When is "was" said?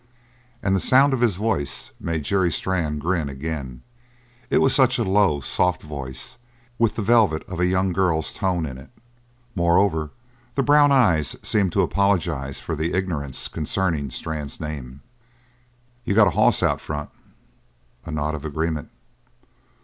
4.57-4.73